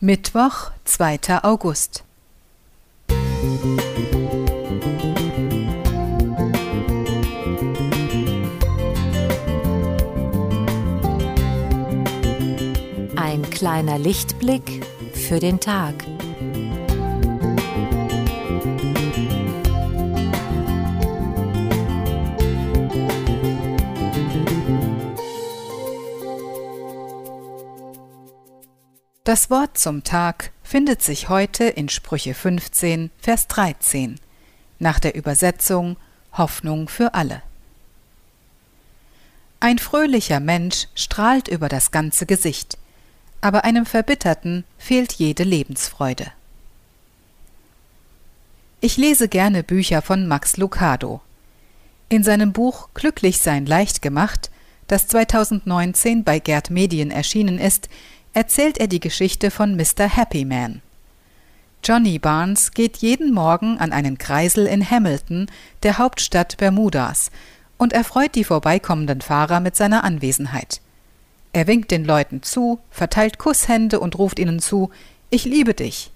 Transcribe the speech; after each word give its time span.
Mittwoch, 0.00 0.70
2. 0.84 1.42
August. 1.42 2.04
Ein 13.16 13.42
kleiner 13.50 13.98
Lichtblick 13.98 14.86
für 15.14 15.40
den 15.40 15.58
Tag. 15.58 15.94
Das 29.28 29.50
Wort 29.50 29.76
zum 29.76 30.04
Tag 30.04 30.52
findet 30.62 31.02
sich 31.02 31.28
heute 31.28 31.64
in 31.64 31.90
Sprüche 31.90 32.32
15, 32.32 33.10
Vers 33.20 33.46
13, 33.48 34.18
nach 34.78 34.98
der 34.98 35.14
Übersetzung 35.16 35.98
Hoffnung 36.32 36.88
für 36.88 37.12
alle. 37.12 37.42
Ein 39.60 39.78
fröhlicher 39.78 40.40
Mensch 40.40 40.86
strahlt 40.94 41.46
über 41.48 41.68
das 41.68 41.90
ganze 41.90 42.24
Gesicht, 42.24 42.78
aber 43.42 43.64
einem 43.64 43.84
Verbitterten 43.84 44.64
fehlt 44.78 45.12
jede 45.12 45.44
Lebensfreude. 45.44 46.32
Ich 48.80 48.96
lese 48.96 49.28
gerne 49.28 49.62
Bücher 49.62 50.00
von 50.00 50.26
Max 50.26 50.56
Lucado. 50.56 51.20
In 52.08 52.24
seinem 52.24 52.54
Buch 52.54 52.88
Glücklich 52.94 53.40
sein 53.40 53.66
leicht 53.66 54.00
gemacht, 54.00 54.50
das 54.86 55.06
2019 55.06 56.24
bei 56.24 56.38
Gerd 56.38 56.70
Medien 56.70 57.10
erschienen 57.10 57.58
ist, 57.58 57.90
erzählt 58.38 58.78
er 58.78 58.86
die 58.86 59.00
Geschichte 59.00 59.50
von 59.50 59.74
Mr. 59.74 60.08
Happy 60.08 60.44
Man. 60.44 60.80
Johnny 61.82 62.20
Barnes 62.20 62.70
geht 62.70 62.98
jeden 62.98 63.34
Morgen 63.34 63.78
an 63.78 63.92
einen 63.92 64.16
Kreisel 64.16 64.68
in 64.68 64.88
Hamilton, 64.88 65.50
der 65.82 65.98
Hauptstadt 65.98 66.56
Bermudas, 66.56 67.32
und 67.78 67.92
erfreut 67.92 68.36
die 68.36 68.44
vorbeikommenden 68.44 69.22
Fahrer 69.22 69.58
mit 69.58 69.74
seiner 69.74 70.04
Anwesenheit. 70.04 70.80
Er 71.52 71.66
winkt 71.66 71.90
den 71.90 72.04
Leuten 72.04 72.44
zu, 72.44 72.78
verteilt 72.92 73.38
Kusshände 73.38 73.98
und 73.98 74.16
ruft 74.16 74.38
ihnen 74.38 74.60
zu 74.60 74.90
Ich 75.30 75.44
liebe 75.44 75.74
dich. 75.74 76.12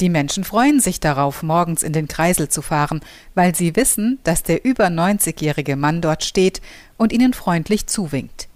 Die 0.00 0.10
Menschen 0.10 0.44
freuen 0.44 0.80
sich 0.80 1.00
darauf, 1.00 1.42
morgens 1.42 1.82
in 1.82 1.94
den 1.94 2.08
Kreisel 2.08 2.50
zu 2.50 2.60
fahren, 2.60 3.00
weil 3.34 3.54
sie 3.54 3.74
wissen, 3.74 4.18
dass 4.24 4.42
der 4.42 4.66
über 4.66 4.88
90-jährige 4.88 5.76
Mann 5.76 6.02
dort 6.02 6.24
steht 6.24 6.60
und 6.98 7.10
ihnen 7.10 7.32
freundlich 7.32 7.86
zuwinkt. 7.86 8.48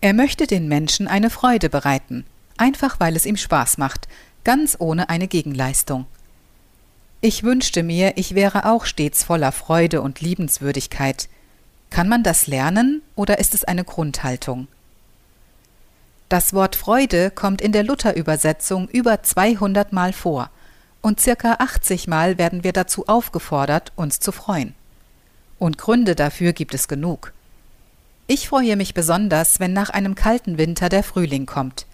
Er 0.00 0.12
möchte 0.12 0.46
den 0.46 0.68
Menschen 0.68 1.08
eine 1.08 1.28
Freude 1.28 1.68
bereiten, 1.68 2.24
einfach 2.56 3.00
weil 3.00 3.16
es 3.16 3.26
ihm 3.26 3.36
Spaß 3.36 3.78
macht, 3.78 4.06
ganz 4.44 4.76
ohne 4.78 5.08
eine 5.08 5.26
Gegenleistung. 5.26 6.06
Ich 7.20 7.42
wünschte 7.42 7.82
mir, 7.82 8.12
ich 8.16 8.36
wäre 8.36 8.66
auch 8.66 8.84
stets 8.84 9.24
voller 9.24 9.50
Freude 9.50 10.00
und 10.00 10.20
Liebenswürdigkeit. 10.20 11.28
Kann 11.90 12.08
man 12.08 12.22
das 12.22 12.46
lernen 12.46 13.02
oder 13.16 13.40
ist 13.40 13.54
es 13.54 13.64
eine 13.64 13.82
Grundhaltung? 13.82 14.68
Das 16.28 16.52
Wort 16.52 16.76
Freude 16.76 17.32
kommt 17.32 17.60
in 17.60 17.72
der 17.72 17.82
Luther-Übersetzung 17.82 18.88
über 18.88 19.24
200 19.24 19.92
Mal 19.92 20.12
vor 20.12 20.50
und 21.00 21.20
circa 21.20 21.54
80 21.54 22.06
Mal 22.06 22.38
werden 22.38 22.62
wir 22.62 22.72
dazu 22.72 23.08
aufgefordert, 23.08 23.92
uns 23.96 24.20
zu 24.20 24.30
freuen. 24.30 24.74
Und 25.58 25.76
Gründe 25.76 26.14
dafür 26.14 26.52
gibt 26.52 26.74
es 26.74 26.86
genug. 26.86 27.32
Ich 28.30 28.46
freue 28.46 28.76
mich 28.76 28.92
besonders, 28.92 29.58
wenn 29.58 29.72
nach 29.72 29.88
einem 29.88 30.14
kalten 30.14 30.58
Winter 30.58 30.90
der 30.90 31.02
Frühling 31.02 31.46
kommt. 31.46 31.86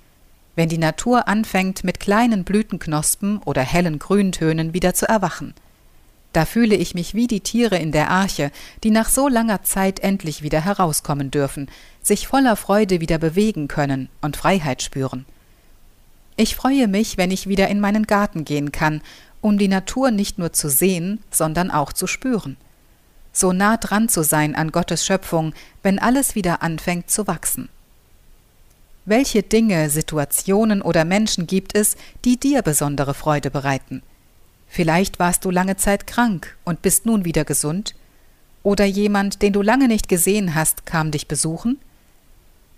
Wenn 0.56 0.68
die 0.68 0.78
Natur 0.78 1.28
anfängt, 1.28 1.84
mit 1.84 2.00
kleinen 2.00 2.42
Blütenknospen 2.42 3.38
oder 3.44 3.62
hellen 3.62 4.00
Grüntönen 4.00 4.74
wieder 4.74 4.94
zu 4.94 5.08
erwachen. 5.08 5.54
Da 6.32 6.44
fühle 6.44 6.74
ich 6.74 6.92
mich 6.92 7.14
wie 7.14 7.28
die 7.28 7.38
Tiere 7.38 7.76
in 7.76 7.92
der 7.92 8.10
Arche, 8.10 8.50
die 8.82 8.90
nach 8.90 9.10
so 9.10 9.28
langer 9.28 9.62
Zeit 9.62 10.00
endlich 10.00 10.42
wieder 10.42 10.60
herauskommen 10.60 11.30
dürfen, 11.30 11.68
sich 12.02 12.26
voller 12.26 12.56
Freude 12.56 13.00
wieder 13.00 13.18
bewegen 13.18 13.68
können 13.68 14.08
und 14.20 14.36
Freiheit 14.36 14.82
spüren. 14.82 15.26
Ich 16.34 16.56
freue 16.56 16.88
mich, 16.88 17.16
wenn 17.16 17.30
ich 17.30 17.46
wieder 17.46 17.68
in 17.68 17.78
meinen 17.78 18.08
Garten 18.08 18.44
gehen 18.44 18.72
kann, 18.72 19.02
um 19.40 19.56
die 19.56 19.68
Natur 19.68 20.10
nicht 20.10 20.36
nur 20.38 20.52
zu 20.52 20.68
sehen, 20.68 21.22
sondern 21.30 21.70
auch 21.70 21.92
zu 21.92 22.08
spüren 22.08 22.56
so 23.34 23.52
nah 23.52 23.76
dran 23.76 24.08
zu 24.08 24.22
sein 24.22 24.54
an 24.54 24.72
Gottes 24.72 25.04
Schöpfung, 25.04 25.52
wenn 25.82 25.98
alles 25.98 26.34
wieder 26.34 26.62
anfängt 26.62 27.10
zu 27.10 27.26
wachsen. 27.26 27.68
Welche 29.04 29.42
Dinge, 29.42 29.90
Situationen 29.90 30.80
oder 30.80 31.04
Menschen 31.04 31.46
gibt 31.46 31.76
es, 31.76 31.96
die 32.24 32.38
dir 32.40 32.62
besondere 32.62 33.12
Freude 33.12 33.50
bereiten? 33.50 34.02
Vielleicht 34.66 35.18
warst 35.18 35.44
du 35.44 35.50
lange 35.50 35.76
Zeit 35.76 36.06
krank 36.06 36.56
und 36.64 36.80
bist 36.80 37.04
nun 37.04 37.26
wieder 37.26 37.44
gesund? 37.44 37.94
Oder 38.62 38.86
jemand, 38.86 39.42
den 39.42 39.52
du 39.52 39.60
lange 39.60 39.88
nicht 39.88 40.08
gesehen 40.08 40.54
hast, 40.54 40.86
kam 40.86 41.10
dich 41.10 41.28
besuchen? 41.28 41.78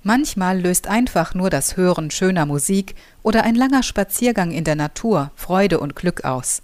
Manchmal 0.02 0.60
löst 0.60 0.88
einfach 0.88 1.34
nur 1.34 1.48
das 1.48 1.76
Hören 1.76 2.10
schöner 2.10 2.44
Musik 2.44 2.96
oder 3.22 3.44
ein 3.44 3.54
langer 3.54 3.82
Spaziergang 3.82 4.50
in 4.50 4.64
der 4.64 4.76
Natur 4.76 5.30
Freude 5.36 5.80
und 5.80 5.96
Glück 5.96 6.24
aus. 6.24 6.60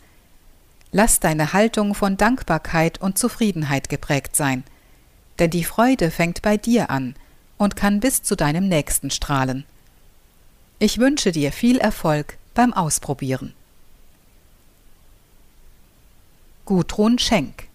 Lass 0.92 1.20
deine 1.20 1.54
Haltung 1.54 1.94
von 1.94 2.19
Dankbarkeit 2.19 3.00
und 3.00 3.19
Zufriedenheit 3.19 3.88
geprägt 3.88 4.36
sein, 4.36 4.62
denn 5.38 5.50
die 5.50 5.64
Freude 5.64 6.10
fängt 6.10 6.42
bei 6.42 6.58
dir 6.58 6.91
an 6.91 7.14
und 7.56 7.76
kann 7.76 7.98
bis 7.98 8.22
zu 8.22 8.36
deinem 8.36 8.69
Nächsten 8.69 9.10
strahlen. 9.10 9.64
Ich 10.78 10.98
wünsche 10.98 11.32
dir 11.32 11.50
viel 11.50 11.78
Erfolg 11.78 12.36
beim 12.54 12.75
Ausprobieren. 12.75 13.54
Gudrun 16.66 17.19
Schenk 17.19 17.69